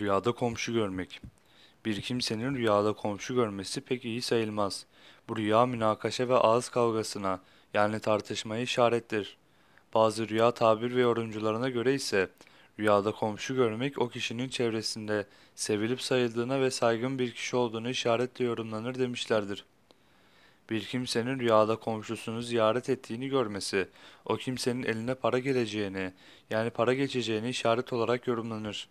Rüyada 0.00 0.32
komşu 0.32 0.72
görmek. 0.72 1.20
Bir 1.84 2.00
kimsenin 2.00 2.54
rüyada 2.54 2.92
komşu 2.92 3.34
görmesi 3.34 3.80
pek 3.80 4.04
iyi 4.04 4.22
sayılmaz. 4.22 4.86
Bu 5.28 5.36
rüya 5.36 5.66
münakaşa 5.66 6.28
ve 6.28 6.34
ağız 6.34 6.68
kavgasına 6.68 7.40
yani 7.74 8.00
tartışmaya 8.00 8.62
işarettir. 8.62 9.36
Bazı 9.94 10.28
rüya 10.28 10.50
tabir 10.50 10.96
ve 10.96 11.00
yorumcularına 11.00 11.68
göre 11.68 11.94
ise 11.94 12.28
rüyada 12.78 13.12
komşu 13.12 13.54
görmek 13.54 13.98
o 13.98 14.08
kişinin 14.08 14.48
çevresinde 14.48 15.26
sevilip 15.54 16.02
sayıldığına 16.02 16.60
ve 16.60 16.70
saygın 16.70 17.18
bir 17.18 17.32
kişi 17.32 17.56
olduğunu 17.56 17.90
işaretle 17.90 18.44
yorumlanır 18.44 18.94
demişlerdir. 18.94 19.64
Bir 20.70 20.84
kimsenin 20.84 21.38
rüyada 21.38 21.76
komşusunu 21.76 22.42
ziyaret 22.42 22.88
ettiğini 22.88 23.28
görmesi, 23.28 23.88
o 24.24 24.36
kimsenin 24.36 24.82
eline 24.82 25.14
para 25.14 25.38
geleceğini, 25.38 26.12
yani 26.50 26.70
para 26.70 26.94
geçeceğini 26.94 27.48
işaret 27.48 27.92
olarak 27.92 28.26
yorumlanır. 28.26 28.88